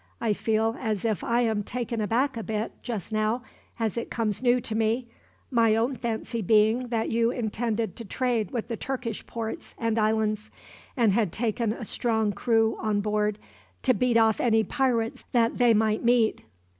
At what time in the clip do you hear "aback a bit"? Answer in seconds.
2.01-2.71